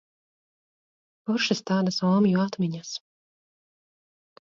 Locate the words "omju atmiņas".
2.09-2.97